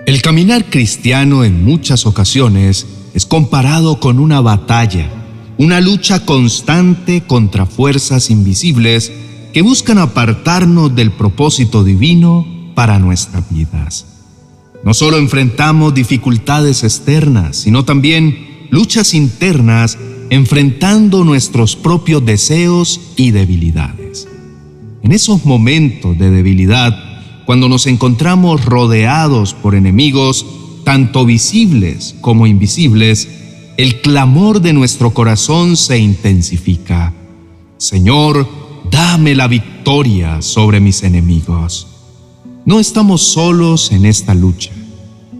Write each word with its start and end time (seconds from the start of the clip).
El 0.05 0.21
caminar 0.21 0.69
cristiano 0.69 1.43
en 1.43 1.65
muchas 1.65 2.05
ocasiones 2.05 2.87
es 3.13 3.25
comparado 3.25 3.99
con 3.99 4.19
una 4.21 4.39
batalla, 4.39 5.09
una 5.57 5.81
lucha 5.81 6.25
constante 6.25 7.23
contra 7.27 7.65
fuerzas 7.65 8.29
invisibles 8.29 9.11
que 9.51 9.61
buscan 9.61 9.97
apartarnos 9.97 10.95
del 10.95 11.11
propósito 11.11 11.83
divino 11.83 12.47
para 12.73 12.99
nuestras 12.99 13.43
vidas. 13.53 14.05
No 14.85 14.93
solo 14.93 15.17
enfrentamos 15.17 15.93
dificultades 15.93 16.85
externas, 16.85 17.57
sino 17.57 17.83
también 17.83 18.67
luchas 18.69 19.13
internas 19.13 19.97
enfrentando 20.29 21.23
nuestros 21.23 21.75
propios 21.75 22.25
deseos 22.25 22.99
y 23.15 23.31
debilidades. 23.31 24.27
En 25.01 25.11
esos 25.11 25.45
momentos 25.45 26.17
de 26.17 26.29
debilidad, 26.29 26.95
cuando 27.45 27.67
nos 27.67 27.87
encontramos 27.87 28.63
rodeados 28.65 29.53
por 29.53 29.73
enemigos, 29.75 30.45
tanto 30.83 31.25
visibles 31.25 32.15
como 32.21 32.47
invisibles, 32.47 33.27
el 33.77 34.01
clamor 34.01 34.61
de 34.61 34.73
nuestro 34.73 35.13
corazón 35.13 35.77
se 35.77 35.97
intensifica. 35.97 37.13
Señor, 37.77 38.47
dame 38.91 39.35
la 39.35 39.47
victoria 39.47 40.41
sobre 40.41 40.79
mis 40.79 41.03
enemigos. 41.03 41.87
No 42.65 42.79
estamos 42.79 43.21
solos 43.21 43.91
en 43.91 44.05
esta 44.05 44.35
lucha. 44.35 44.71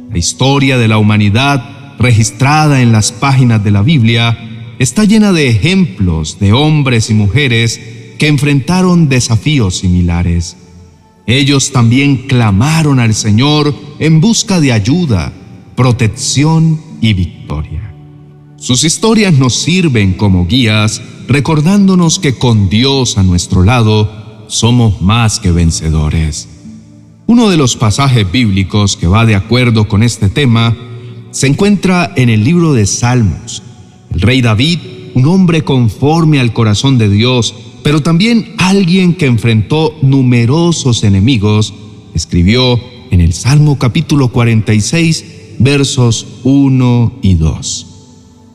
La 0.10 0.18
historia 0.18 0.78
de 0.78 0.88
la 0.88 0.98
humanidad, 0.98 1.98
registrada 2.00 2.82
en 2.82 2.92
las 2.92 3.12
páginas 3.12 3.64
de 3.64 3.72
la 3.72 3.82
Biblia, 3.82 4.59
está 4.80 5.04
llena 5.04 5.34
de 5.34 5.50
ejemplos 5.50 6.40
de 6.40 6.54
hombres 6.54 7.10
y 7.10 7.14
mujeres 7.14 7.80
que 8.18 8.28
enfrentaron 8.28 9.10
desafíos 9.10 9.78
similares. 9.78 10.56
Ellos 11.28 11.72
también 11.72 12.28
clamaron 12.28 13.00
al 13.00 13.14
Señor 13.14 13.76
en 14.00 14.20
busca 14.22 14.60
de 14.60 14.72
ayuda, 14.72 15.32
protección 15.76 16.82
y 17.02 17.14
victoria. 17.14 17.94
Sus 18.56 18.84
historias 18.84 19.34
nos 19.34 19.54
sirven 19.56 20.14
como 20.14 20.48
guías, 20.48 21.02
recordándonos 21.28 22.18
que 22.18 22.36
con 22.36 22.70
Dios 22.70 23.18
a 23.18 23.24
nuestro 23.24 23.64
lado 23.64 24.46
somos 24.48 25.02
más 25.02 25.40
que 25.40 25.52
vencedores. 25.52 26.48
Uno 27.28 27.50
de 27.50 27.58
los 27.58 27.76
pasajes 27.76 28.30
bíblicos 28.30 28.98
que 28.98 29.08
va 29.08 29.26
de 29.26 29.36
acuerdo 29.36 29.88
con 29.88 30.04
este 30.04 30.30
tema 30.30 30.76
se 31.32 31.48
encuentra 31.48 32.12
en 32.16 32.30
el 32.30 32.44
libro 32.44 32.74
de 32.74 32.88
Salmos, 32.88 33.62
el 34.20 34.24
rey 34.24 34.42
David, 34.42 34.80
un 35.14 35.28
hombre 35.28 35.64
conforme 35.64 36.42
al 36.42 36.52
corazón 36.52 36.98
de 36.98 37.08
Dios, 37.08 37.56
pero 37.84 38.04
también 38.04 38.54
alguien 38.58 39.14
que 39.14 39.28
enfrentó 39.28 39.96
numerosos 40.02 41.06
enemigos, 41.06 41.74
escribió 42.14 42.82
en 43.12 43.22
el 43.22 43.32
Salmo 43.32 43.80
capítulo 43.80 44.28
46, 44.28 45.24
versos 45.60 46.28
1 46.44 47.14
y 47.22 47.36
2. 47.36 47.86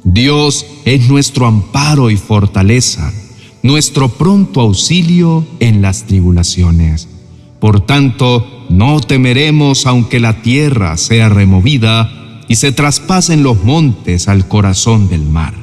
Dios 0.05 0.67
es 0.85 1.09
nuestro 1.09 1.47
amparo 1.47 2.11
y 2.11 2.19
fortaleza, 2.19 3.11
nuestro 3.62 4.11
pronto 4.11 4.61
auxilio 4.61 5.47
en 5.61 5.81
las 5.81 6.05
tribulaciones. 6.05 7.09
Por 7.59 7.81
tanto, 7.81 8.67
no 8.69 9.01
temeremos 9.01 9.87
aunque 9.87 10.20
la 10.20 10.42
tierra 10.42 10.98
sea 10.98 11.31
removida 11.31 12.23
y 12.48 12.56
se 12.56 12.73
traspasen 12.73 13.42
los 13.42 13.62
montes 13.64 14.28
al 14.28 14.48
corazón 14.48 15.09
del 15.09 15.23
mar. 15.23 15.55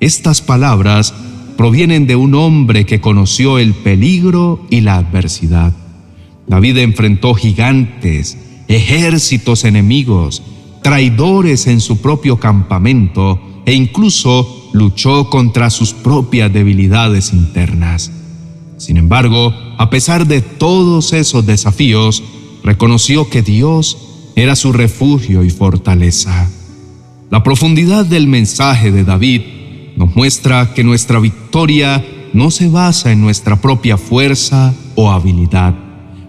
Estas 0.00 0.40
palabras 0.40 1.12
provienen 1.56 2.06
de 2.06 2.16
un 2.16 2.34
hombre 2.34 2.86
que 2.86 3.00
conoció 3.00 3.58
el 3.58 3.74
peligro 3.74 4.66
y 4.70 4.80
la 4.80 4.96
adversidad. 4.96 5.74
David 6.46 6.78
enfrentó 6.78 7.34
gigantes, 7.34 8.38
ejércitos 8.66 9.64
enemigos, 9.64 10.42
traidores 10.82 11.66
en 11.66 11.80
su 11.80 11.98
propio 11.98 12.40
campamento 12.40 13.40
e 13.66 13.74
incluso 13.74 14.70
luchó 14.72 15.28
contra 15.28 15.70
sus 15.70 15.92
propias 15.92 16.52
debilidades 16.52 17.32
internas. 17.32 18.10
Sin 18.78 18.96
embargo, 18.96 19.52
a 19.76 19.90
pesar 19.90 20.26
de 20.26 20.40
todos 20.40 21.12
esos 21.12 21.44
desafíos, 21.44 22.22
reconoció 22.64 23.28
que 23.28 23.42
Dios 23.42 23.98
era 24.42 24.56
su 24.56 24.72
refugio 24.72 25.44
y 25.44 25.50
fortaleza. 25.50 26.48
La 27.28 27.42
profundidad 27.42 28.06
del 28.06 28.26
mensaje 28.26 28.90
de 28.90 29.04
David 29.04 29.42
nos 29.96 30.16
muestra 30.16 30.72
que 30.74 30.82
nuestra 30.82 31.20
victoria 31.20 32.02
no 32.32 32.50
se 32.50 32.68
basa 32.68 33.12
en 33.12 33.20
nuestra 33.20 33.60
propia 33.60 33.98
fuerza 33.98 34.74
o 34.94 35.10
habilidad, 35.10 35.74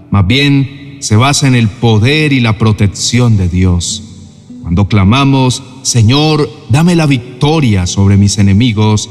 más 0.09 0.27
bien 0.27 0.97
se 0.99 1.15
basa 1.15 1.47
en 1.47 1.55
el 1.55 1.69
poder 1.69 2.33
y 2.33 2.41
la 2.41 2.57
protección 2.57 3.37
de 3.37 3.47
Dios. 3.47 4.03
Cuando 4.61 4.87
clamamos, 4.87 5.63
Señor, 5.83 6.49
dame 6.69 6.95
la 6.95 7.05
victoria 7.05 7.87
sobre 7.87 8.17
mis 8.17 8.37
enemigos, 8.37 9.09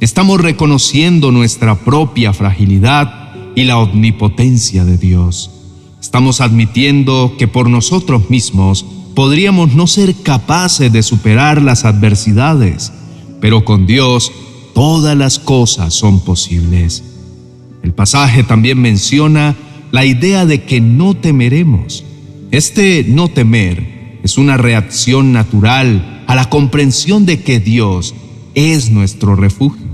estamos 0.00 0.40
reconociendo 0.40 1.30
nuestra 1.30 1.76
propia 1.76 2.32
fragilidad 2.32 3.32
y 3.54 3.64
la 3.64 3.78
omnipotencia 3.78 4.84
de 4.84 4.98
Dios. 4.98 5.59
Estamos 6.00 6.40
admitiendo 6.40 7.34
que 7.38 7.46
por 7.46 7.68
nosotros 7.68 8.30
mismos 8.30 8.84
podríamos 9.14 9.74
no 9.74 9.86
ser 9.86 10.14
capaces 10.22 10.92
de 10.92 11.02
superar 11.02 11.60
las 11.60 11.84
adversidades, 11.84 12.92
pero 13.40 13.64
con 13.64 13.86
Dios 13.86 14.32
todas 14.74 15.16
las 15.16 15.38
cosas 15.38 15.92
son 15.92 16.20
posibles. 16.20 17.04
El 17.82 17.92
pasaje 17.92 18.42
también 18.42 18.80
menciona 18.80 19.56
la 19.90 20.04
idea 20.04 20.46
de 20.46 20.62
que 20.62 20.80
no 20.80 21.14
temeremos. 21.14 22.04
Este 22.50 23.04
no 23.06 23.28
temer 23.28 24.18
es 24.22 24.38
una 24.38 24.56
reacción 24.56 25.32
natural 25.32 26.24
a 26.26 26.34
la 26.34 26.48
comprensión 26.48 27.26
de 27.26 27.42
que 27.42 27.60
Dios 27.60 28.14
es 28.54 28.90
nuestro 28.90 29.36
refugio. 29.36 29.86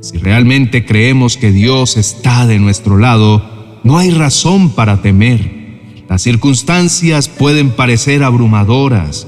Si 0.00 0.18
realmente 0.18 0.84
creemos 0.84 1.36
que 1.36 1.52
Dios 1.52 1.96
está 1.96 2.46
de 2.46 2.58
nuestro 2.58 2.98
lado, 2.98 3.61
no 3.84 3.98
hay 3.98 4.10
razón 4.10 4.70
para 4.70 5.02
temer. 5.02 5.62
Las 6.08 6.22
circunstancias 6.22 7.28
pueden 7.28 7.70
parecer 7.70 8.22
abrumadoras, 8.22 9.26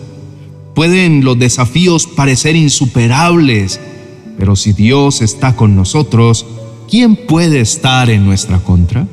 pueden 0.74 1.24
los 1.24 1.38
desafíos 1.38 2.06
parecer 2.06 2.56
insuperables, 2.56 3.80
pero 4.38 4.56
si 4.56 4.72
Dios 4.72 5.22
está 5.22 5.56
con 5.56 5.74
nosotros, 5.74 6.46
¿quién 6.88 7.16
puede 7.16 7.60
estar 7.60 8.10
en 8.10 8.24
nuestra 8.24 8.58
contra? 8.58 9.06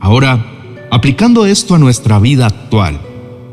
Ahora, 0.00 0.46
aplicando 0.90 1.46
esto 1.46 1.74
a 1.74 1.78
nuestra 1.78 2.18
vida 2.18 2.46
actual, 2.46 3.00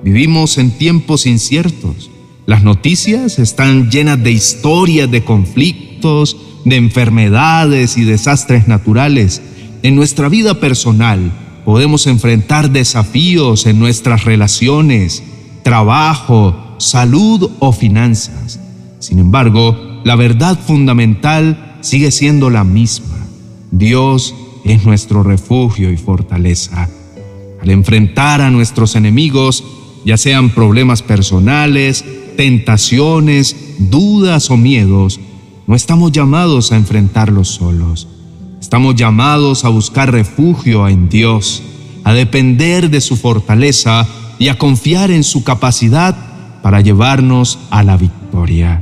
vivimos 0.03 0.57
en 0.57 0.77
tiempos 0.77 1.25
inciertos. 1.25 2.09
Las 2.45 2.63
noticias 2.63 3.39
están 3.39 3.89
llenas 3.89 4.23
de 4.23 4.31
historias 4.31 5.09
de 5.09 5.23
conflictos, 5.23 6.37
de 6.65 6.75
enfermedades 6.75 7.97
y 7.97 8.03
desastres 8.03 8.67
naturales 8.67 9.41
en 9.83 9.95
nuestra 9.95 10.29
vida 10.29 10.59
personal 10.61 11.31
podemos 11.65 12.07
enfrentar 12.07 12.71
desafíos 12.71 13.65
en 13.65 13.79
nuestras 13.79 14.23
relaciones, 14.23 15.23
trabajo, 15.61 16.55
salud 16.77 17.51
o 17.59 17.73
finanzas. 17.73 18.59
Sin 18.99 19.19
embargo, 19.19 20.01
la 20.05 20.15
verdad 20.15 20.57
fundamental 20.57 21.77
sigue 21.81 22.11
siendo 22.11 22.49
la 22.49 22.63
misma. 22.63 23.17
Dios 23.71 24.33
es 24.63 24.85
nuestro 24.85 25.21
refugio 25.21 25.91
y 25.91 25.97
fortaleza. 25.97 26.89
Al 27.61 27.69
enfrentar 27.69 28.39
a 28.41 28.51
nuestros 28.51 28.95
enemigos, 28.95 29.65
ya 30.05 30.15
sean 30.15 30.49
problemas 30.49 31.01
personales, 31.01 32.05
tentaciones, 32.37 33.55
dudas 33.79 34.49
o 34.49 34.55
miedos, 34.55 35.19
no 35.67 35.75
estamos 35.75 36.13
llamados 36.13 36.71
a 36.71 36.77
enfrentarlos 36.77 37.49
solos. 37.49 38.07
Estamos 38.73 38.95
llamados 38.95 39.65
a 39.65 39.69
buscar 39.69 40.11
refugio 40.11 40.87
en 40.87 41.07
Dios, 41.07 41.61
a 42.03 42.11
depender 42.11 42.89
de 42.89 43.01
su 43.01 43.15
fortaleza 43.17 44.07
y 44.39 44.47
a 44.47 44.57
confiar 44.57 45.11
en 45.11 45.23
su 45.23 45.43
capacidad 45.43 46.15
para 46.63 46.81
llevarnos 46.81 47.59
a 47.69 47.83
la 47.83 47.97
victoria. 47.97 48.81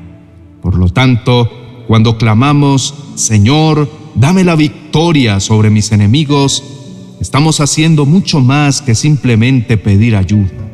Por 0.61 0.77
lo 0.77 0.87
tanto, 0.87 1.51
cuando 1.89 2.17
clamamos, 2.17 2.93
Señor, 3.15 3.91
dame 4.15 4.45
la 4.45 4.55
victoria 4.55 5.41
sobre 5.41 5.69
mis 5.69 5.91
enemigos, 5.91 6.63
estamos 7.19 7.59
haciendo 7.59 8.05
mucho 8.05 8.39
más 8.39 8.81
que 8.81 8.95
simplemente 8.95 9.75
pedir 9.75 10.15
ayuda. 10.15 10.69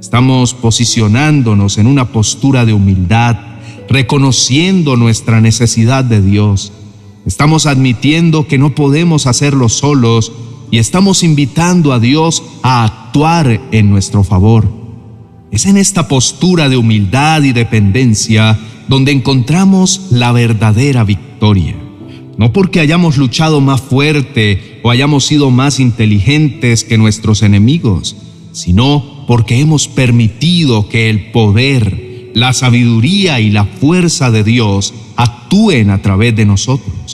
Estamos 0.00 0.54
posicionándonos 0.54 1.76
en 1.76 1.86
una 1.86 2.06
postura 2.06 2.64
de 2.64 2.72
humildad, 2.72 3.36
reconociendo 3.90 4.96
nuestra 4.96 5.42
necesidad 5.42 6.02
de 6.02 6.22
Dios 6.22 6.72
Estamos 7.26 7.64
admitiendo 7.66 8.46
que 8.46 8.58
no 8.58 8.74
podemos 8.74 9.26
hacerlo 9.26 9.68
solos 9.68 10.32
y 10.70 10.78
estamos 10.78 11.22
invitando 11.22 11.92
a 11.92 11.98
Dios 11.98 12.42
a 12.62 12.84
actuar 12.84 13.60
en 13.72 13.90
nuestro 13.90 14.24
favor. 14.24 14.68
es 15.50 15.66
en 15.66 15.76
esta 15.76 16.08
postura 16.08 16.68
de 16.68 16.76
humildad 16.76 17.44
y 17.44 17.52
dependencia 17.52 18.58
donde 18.88 19.12
encontramos 19.12 20.08
la 20.10 20.32
verdadera 20.32 21.04
victoria. 21.04 21.76
No 22.36 22.52
porque 22.52 22.80
hayamos 22.80 23.16
luchado 23.16 23.60
más 23.60 23.80
fuerte 23.80 24.80
o 24.82 24.90
hayamos 24.90 25.24
sido 25.24 25.50
más 25.50 25.78
inteligentes 25.78 26.82
que 26.82 26.98
nuestros 26.98 27.42
enemigos, 27.42 28.16
sino 28.52 29.24
porque 29.28 29.60
hemos 29.60 29.86
permitido 29.86 30.88
que 30.88 31.08
el 31.08 31.30
poder, 31.30 32.32
la 32.34 32.52
sabiduría 32.52 33.38
y 33.38 33.50
la 33.50 33.64
fuerza 33.64 34.32
de 34.32 34.42
Dios 34.42 34.92
actúen 35.16 35.90
a 35.90 36.02
través 36.02 36.34
de 36.34 36.46
nosotros. 36.46 37.13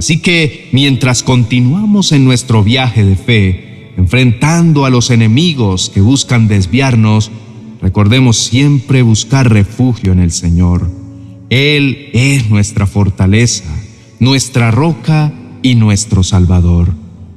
Así 0.00 0.22
que 0.22 0.70
mientras 0.72 1.22
continuamos 1.22 2.12
en 2.12 2.24
nuestro 2.24 2.64
viaje 2.64 3.04
de 3.04 3.16
fe, 3.16 3.92
enfrentando 3.98 4.86
a 4.86 4.90
los 4.90 5.10
enemigos 5.10 5.90
que 5.92 6.00
buscan 6.00 6.48
desviarnos, 6.48 7.30
recordemos 7.82 8.38
siempre 8.38 9.02
buscar 9.02 9.52
refugio 9.52 10.12
en 10.12 10.20
el 10.20 10.30
Señor. 10.30 10.90
Él 11.50 12.08
es 12.14 12.48
nuestra 12.48 12.86
fortaleza, 12.86 13.68
nuestra 14.20 14.70
roca 14.70 15.34
y 15.62 15.74
nuestro 15.74 16.22
Salvador. 16.22 16.94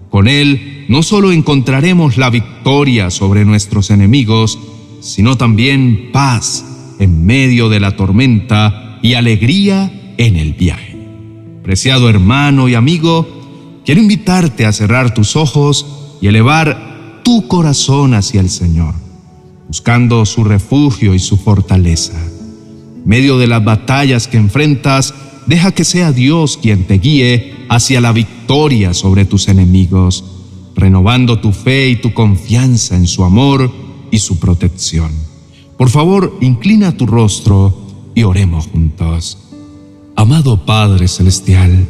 Con 0.10 0.30
Él 0.30 0.86
no 0.88 1.04
solo 1.04 1.34
encontraremos 1.34 2.16
la 2.16 2.30
victoria 2.30 3.10
sobre 3.10 3.44
nuestros 3.44 3.90
enemigos, 3.90 4.58
sino 5.02 5.36
también 5.36 6.12
paz 6.14 6.64
en 6.98 7.26
medio 7.26 7.68
de 7.68 7.82
la 7.82 7.98
tormenta 7.98 9.00
y 9.02 9.16
alegría 9.16 10.14
en 10.16 10.38
el 10.38 10.54
viaje. 10.54 10.93
Preciado 11.64 12.10
hermano 12.10 12.68
y 12.68 12.76
amigo, 12.76 13.26
quiero 13.86 14.02
invitarte 14.02 14.66
a 14.66 14.74
cerrar 14.74 15.14
tus 15.14 15.38
ojos 15.38 15.86
y 16.20 16.28
elevar 16.28 17.22
tu 17.24 17.48
corazón 17.48 18.14
hacia 18.14 18.42
el 18.42 18.50
Señor, 18.50 18.94
buscando 19.68 20.26
su 20.26 20.44
refugio 20.44 21.14
y 21.14 21.20
su 21.20 21.38
fortaleza. 21.38 22.20
medio 23.06 23.38
de 23.38 23.48
las 23.48 23.64
batallas 23.64 24.28
que 24.30 24.38
enfrentas, 24.38 25.14
deja 25.46 25.74
que 25.74 25.84
sea 25.84 26.14
Dios 26.14 26.58
quien 26.62 26.86
te 26.86 27.00
guíe 27.00 27.66
hacia 27.68 28.00
la 28.00 28.14
victoria 28.14 28.94
sobre 28.94 29.26
tus 29.26 29.50
enemigos, 29.50 30.24
renovando 30.76 31.40
tu 31.40 31.52
fe 31.52 31.90
y 31.90 31.96
tu 31.98 32.14
confianza 32.14 32.96
en 32.96 33.08
su 33.08 33.26
amor 33.26 33.70
y 34.10 34.20
su 34.20 34.40
protección. 34.40 35.12
Por 35.78 35.90
favor, 35.90 36.38
inclina 36.40 36.96
tu 36.96 37.06
rostro 37.06 37.76
y 38.16 38.24
oremos 38.24 38.68
juntos. 38.68 39.38
Amado 40.16 40.66
Padre 40.66 41.08
Celestial, 41.08 41.88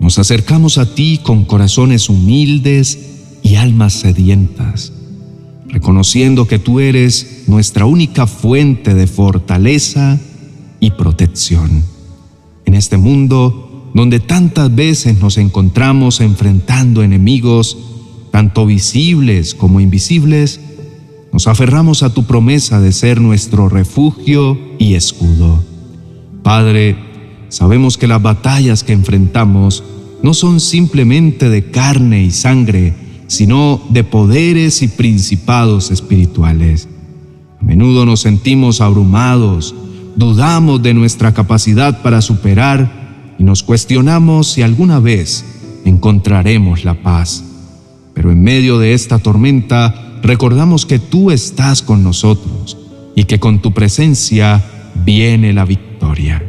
nos 0.00 0.18
acercamos 0.18 0.78
a 0.78 0.94
ti 0.94 1.20
con 1.22 1.44
corazones 1.44 2.08
humildes 2.08 2.98
y 3.42 3.54
almas 3.54 3.92
sedientas, 3.94 4.92
reconociendo 5.68 6.48
que 6.48 6.58
tú 6.58 6.80
eres 6.80 7.44
nuestra 7.46 7.86
única 7.86 8.26
fuente 8.26 8.94
de 8.94 9.06
fortaleza 9.06 10.18
y 10.80 10.90
protección. 10.90 11.84
En 12.64 12.74
este 12.74 12.96
mundo 12.96 13.90
donde 13.94 14.18
tantas 14.18 14.74
veces 14.74 15.20
nos 15.20 15.38
encontramos 15.38 16.20
enfrentando 16.20 17.02
enemigos, 17.02 17.78
tanto 18.32 18.66
visibles 18.66 19.54
como 19.54 19.80
invisibles, 19.80 20.60
nos 21.32 21.46
aferramos 21.46 22.02
a 22.02 22.12
tu 22.12 22.24
promesa 22.24 22.80
de 22.80 22.92
ser 22.92 23.20
nuestro 23.20 23.68
refugio 23.68 24.58
y 24.78 24.94
escudo. 24.94 25.64
Padre, 26.42 27.05
sabemos 27.48 27.98
que 27.98 28.06
las 28.06 28.22
batallas 28.22 28.84
que 28.84 28.92
enfrentamos 28.92 29.82
no 30.22 30.34
son 30.34 30.60
simplemente 30.60 31.48
de 31.48 31.70
carne 31.70 32.22
y 32.22 32.30
sangre, 32.30 32.94
sino 33.26 33.80
de 33.90 34.04
poderes 34.04 34.82
y 34.82 34.88
principados 34.88 35.90
espirituales. 35.90 36.88
A 37.60 37.64
menudo 37.64 38.06
nos 38.06 38.20
sentimos 38.20 38.80
abrumados, 38.80 39.74
dudamos 40.16 40.82
de 40.82 40.94
nuestra 40.94 41.32
capacidad 41.34 42.02
para 42.02 42.22
superar 42.22 43.34
y 43.38 43.44
nos 43.44 43.62
cuestionamos 43.62 44.48
si 44.52 44.62
alguna 44.62 45.00
vez 45.00 45.44
encontraremos 45.84 46.84
la 46.84 47.02
paz. 47.02 47.44
Pero 48.14 48.32
en 48.32 48.42
medio 48.42 48.78
de 48.78 48.94
esta 48.94 49.18
tormenta 49.18 50.18
recordamos 50.22 50.86
que 50.86 50.98
tú 50.98 51.30
estás 51.30 51.82
con 51.82 52.02
nosotros 52.02 52.78
y 53.14 53.24
que 53.24 53.38
con 53.38 53.60
tu 53.60 53.72
presencia 53.72 54.64
viene 55.04 55.52
la 55.52 55.64
victoria. 55.64 56.42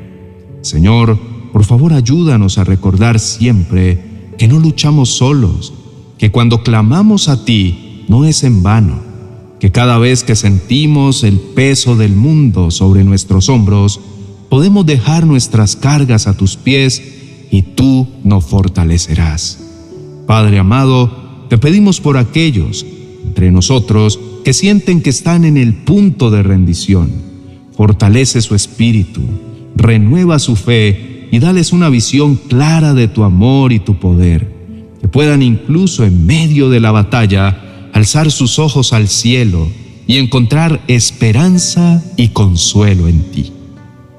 Señor, 0.68 1.18
por 1.54 1.64
favor 1.64 1.94
ayúdanos 1.94 2.58
a 2.58 2.66
recordar 2.66 3.20
siempre 3.20 4.34
que 4.38 4.50
no 4.50 4.60
luchamos 4.60 5.10
solos, 5.10 5.74
que 6.18 6.30
cuando 6.30 6.62
clamamos 6.62 7.30
a 7.30 7.46
ti 7.46 8.04
no 8.10 8.26
es 8.26 8.44
en 8.44 8.64
vano, 8.64 9.00
que 9.62 9.72
cada 9.72 9.98
vez 9.98 10.24
que 10.24 10.36
sentimos 10.36 11.24
el 11.24 11.40
peso 11.40 11.96
del 11.96 12.16
mundo 12.16 12.70
sobre 12.70 13.06
nuestros 13.06 13.48
hombros, 13.48 14.02
podemos 14.50 14.86
dejar 14.86 15.26
nuestras 15.26 15.78
cargas 15.78 16.28
a 16.28 16.36
tus 16.36 16.58
pies 16.58 17.02
y 17.50 17.62
tú 17.62 18.06
nos 18.26 18.46
fortalecerás. 18.46 19.60
Padre 20.28 20.60
amado, 20.60 21.46
te 21.50 21.58
pedimos 21.58 22.02
por 22.02 22.18
aquellos 22.18 22.86
entre 23.26 23.52
nosotros 23.52 24.20
que 24.44 24.54
sienten 24.54 25.02
que 25.02 25.12
están 25.12 25.46
en 25.46 25.56
el 25.56 25.74
punto 25.74 26.30
de 26.30 26.44
rendición. 26.44 27.10
Fortalece 27.72 28.42
su 28.42 28.54
espíritu, 28.54 29.22
renueva 29.78 30.40
su 30.40 30.56
fe 30.56 31.28
y 31.32 31.40
dales 31.40 31.72
una 31.72 31.90
visión 31.90 32.36
clara 32.36 32.94
de 32.94 33.08
tu 33.08 33.24
amor 33.24 33.72
y 33.72 33.80
tu 33.80 34.00
poder, 34.00 34.52
que 35.00 35.08
puedan 35.08 35.42
incluso 35.42 36.04
en 36.04 36.26
medio 36.26 36.70
de 36.70 36.80
la 36.80 36.92
batalla 36.92 37.90
alzar 37.94 38.32
sus 38.32 38.60
ojos 38.60 38.94
al 38.94 39.08
cielo 39.08 39.68
y 40.08 40.18
encontrar 40.18 40.82
esperanza 40.88 42.04
y 42.16 42.30
consuelo 42.30 43.08
en 43.08 43.22
ti. 43.32 43.52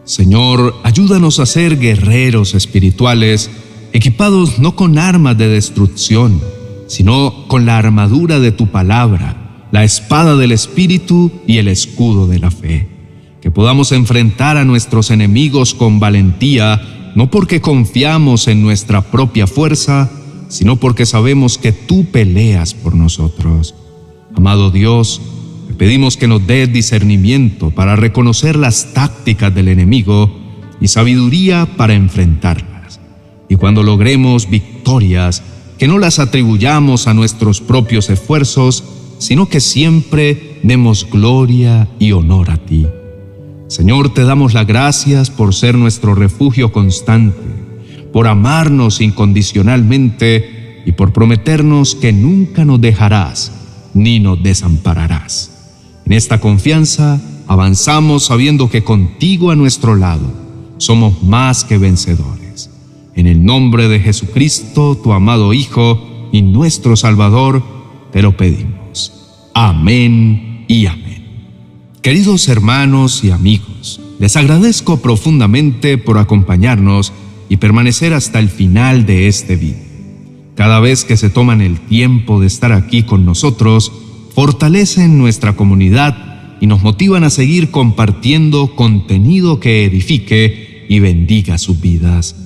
Señor, 0.04 0.74
ayúdanos 0.84 1.38
a 1.40 1.46
ser 1.46 1.78
guerreros 1.78 2.54
espirituales, 2.54 3.50
equipados 3.92 4.58
no 4.58 4.76
con 4.76 4.98
armas 4.98 5.36
de 5.36 5.48
destrucción, 5.48 6.40
sino 6.86 7.44
con 7.48 7.66
la 7.66 7.78
armadura 7.78 8.40
de 8.40 8.52
tu 8.52 8.68
palabra, 8.68 9.66
la 9.70 9.84
espada 9.84 10.36
del 10.36 10.52
Espíritu 10.52 11.30
y 11.46 11.58
el 11.58 11.68
escudo 11.68 12.26
de 12.26 12.38
la 12.38 12.50
fe. 12.50 12.97
Que 13.40 13.50
podamos 13.50 13.92
enfrentar 13.92 14.56
a 14.56 14.64
nuestros 14.64 15.10
enemigos 15.10 15.74
con 15.74 16.00
valentía, 16.00 17.12
no 17.14 17.30
porque 17.30 17.60
confiamos 17.60 18.48
en 18.48 18.62
nuestra 18.62 19.02
propia 19.02 19.46
fuerza, 19.46 20.10
sino 20.48 20.76
porque 20.76 21.06
sabemos 21.06 21.58
que 21.58 21.72
tú 21.72 22.06
peleas 22.06 22.74
por 22.74 22.94
nosotros. 22.94 23.74
Amado 24.34 24.70
Dios, 24.70 25.20
te 25.68 25.74
pedimos 25.74 26.16
que 26.16 26.28
nos 26.28 26.46
des 26.46 26.72
discernimiento 26.72 27.70
para 27.70 27.96
reconocer 27.96 28.56
las 28.56 28.92
tácticas 28.94 29.54
del 29.54 29.68
enemigo 29.68 30.30
y 30.80 30.88
sabiduría 30.88 31.68
para 31.76 31.94
enfrentarlas. 31.94 33.00
Y 33.48 33.56
cuando 33.56 33.82
logremos 33.82 34.48
victorias, 34.48 35.42
que 35.78 35.86
no 35.86 35.98
las 35.98 36.18
atribuyamos 36.18 37.06
a 37.06 37.14
nuestros 37.14 37.60
propios 37.60 38.10
esfuerzos, 38.10 38.84
sino 39.18 39.48
que 39.48 39.60
siempre 39.60 40.58
demos 40.62 41.08
gloria 41.08 41.88
y 41.98 42.12
honor 42.12 42.50
a 42.50 42.56
ti. 42.56 42.86
Señor, 43.68 44.12
te 44.12 44.24
damos 44.24 44.54
las 44.54 44.66
gracias 44.66 45.30
por 45.30 45.54
ser 45.54 45.76
nuestro 45.76 46.14
refugio 46.14 46.72
constante 46.72 47.68
por 48.12 48.26
amarnos 48.26 49.00
incondicionalmente 49.00 50.82
y 50.86 50.92
por 50.92 51.12
prometernos 51.12 51.94
que 51.94 52.12
nunca 52.12 52.64
nos 52.64 52.80
dejarás 52.80 53.52
ni 53.94 54.20
nos 54.20 54.42
desampararás. 54.42 55.50
En 56.06 56.12
esta 56.12 56.40
confianza 56.40 57.20
avanzamos 57.46 58.26
sabiendo 58.26 58.70
que 58.70 58.84
contigo 58.84 59.50
a 59.50 59.56
nuestro 59.56 59.94
lado 59.94 60.32
somos 60.78 61.22
más 61.22 61.64
que 61.64 61.78
vencedores. 61.78 62.70
En 63.14 63.26
el 63.26 63.44
nombre 63.44 63.88
de 63.88 64.00
Jesucristo, 64.00 64.96
tu 65.02 65.12
amado 65.12 65.52
Hijo 65.52 66.28
y 66.32 66.42
nuestro 66.42 66.96
Salvador, 66.96 67.62
te 68.12 68.22
lo 68.22 68.36
pedimos. 68.36 69.12
Amén 69.54 70.64
y 70.68 70.86
amén. 70.86 71.27
Queridos 72.08 72.48
hermanos 72.48 73.22
y 73.22 73.30
amigos, 73.32 74.00
les 74.18 74.34
agradezco 74.38 75.02
profundamente 75.02 75.98
por 75.98 76.16
acompañarnos 76.16 77.12
y 77.50 77.58
permanecer 77.58 78.14
hasta 78.14 78.38
el 78.38 78.48
final 78.48 79.04
de 79.04 79.28
este 79.28 79.56
video. 79.56 79.84
Cada 80.54 80.80
vez 80.80 81.04
que 81.04 81.18
se 81.18 81.28
toman 81.28 81.60
el 81.60 81.78
tiempo 81.80 82.40
de 82.40 82.46
estar 82.46 82.72
aquí 82.72 83.02
con 83.02 83.26
nosotros, 83.26 83.92
fortalecen 84.34 85.18
nuestra 85.18 85.54
comunidad 85.54 86.56
y 86.62 86.66
nos 86.66 86.82
motivan 86.82 87.24
a 87.24 87.28
seguir 87.28 87.70
compartiendo 87.70 88.74
contenido 88.74 89.60
que 89.60 89.84
edifique 89.84 90.86
y 90.88 91.00
bendiga 91.00 91.58
sus 91.58 91.78
vidas. 91.78 92.36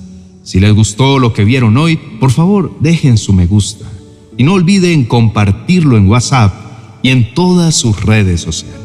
Si 0.43 0.59
les 0.59 0.73
gustó 0.73 1.19
lo 1.19 1.31
que 1.31 1.45
vieron 1.45 1.77
hoy, 1.77 1.97
por 2.19 2.31
favor 2.31 2.75
dejen 2.81 3.17
su 3.17 3.31
me 3.31 3.45
gusta 3.45 3.89
y 4.37 4.43
no 4.43 4.55
olviden 4.55 5.05
compartirlo 5.05 5.95
en 5.95 6.09
WhatsApp 6.09 6.53
y 7.01 7.11
en 7.11 7.33
todas 7.33 7.75
sus 7.75 8.03
redes 8.03 8.41
sociales. 8.41 8.82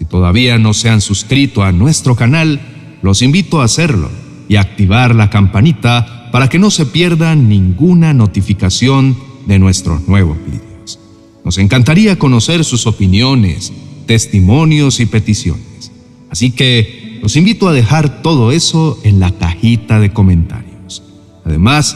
Si 0.00 0.06
todavía 0.06 0.56
no 0.56 0.72
se 0.72 0.88
han 0.88 1.02
suscrito 1.02 1.62
a 1.62 1.72
nuestro 1.72 2.16
canal, 2.16 2.58
los 3.02 3.20
invito 3.20 3.60
a 3.60 3.66
hacerlo 3.66 4.10
y 4.48 4.56
activar 4.56 5.14
la 5.14 5.28
campanita 5.28 6.30
para 6.32 6.48
que 6.48 6.58
no 6.58 6.70
se 6.70 6.86
pierda 6.86 7.36
ninguna 7.36 8.14
notificación 8.14 9.14
de 9.46 9.58
nuestros 9.58 10.08
nuevos 10.08 10.38
vídeos. 10.42 10.98
Nos 11.44 11.58
encantaría 11.58 12.18
conocer 12.18 12.64
sus 12.64 12.86
opiniones, 12.86 13.74
testimonios 14.06 15.00
y 15.00 15.04
peticiones. 15.04 15.92
Así 16.30 16.50
que 16.50 17.18
los 17.20 17.36
invito 17.36 17.68
a 17.68 17.74
dejar 17.74 18.22
todo 18.22 18.52
eso 18.52 18.98
en 19.04 19.20
la 19.20 19.32
cajita 19.32 20.00
de 20.00 20.14
comentarios. 20.14 21.02
Además, 21.44 21.94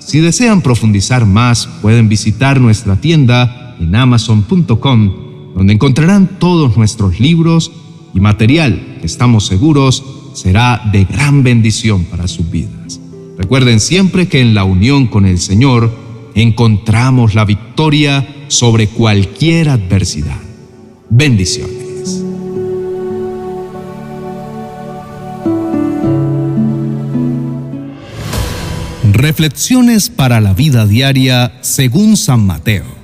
si 0.00 0.18
desean 0.18 0.60
profundizar 0.60 1.24
más, 1.24 1.68
pueden 1.82 2.08
visitar 2.08 2.60
nuestra 2.60 2.96
tienda 2.96 3.76
en 3.78 3.94
amazon.com, 3.94 5.23
donde 5.54 5.72
encontrarán 5.72 6.38
todos 6.38 6.76
nuestros 6.76 7.20
libros 7.20 7.70
y 8.12 8.20
material 8.20 8.98
que 9.00 9.06
estamos 9.06 9.46
seguros 9.46 10.04
será 10.34 10.82
de 10.92 11.04
gran 11.04 11.42
bendición 11.42 12.04
para 12.04 12.26
sus 12.28 12.50
vidas. 12.50 13.00
Recuerden 13.38 13.80
siempre 13.80 14.28
que 14.28 14.40
en 14.40 14.54
la 14.54 14.64
unión 14.64 15.06
con 15.06 15.26
el 15.26 15.38
Señor 15.38 15.92
encontramos 16.34 17.34
la 17.34 17.44
victoria 17.44 18.26
sobre 18.48 18.88
cualquier 18.88 19.68
adversidad. 19.68 20.38
Bendiciones. 21.10 22.24
Reflexiones 29.12 30.10
para 30.10 30.40
la 30.40 30.54
vida 30.54 30.86
diaria 30.86 31.58
según 31.62 32.16
San 32.16 32.44
Mateo. 32.44 33.03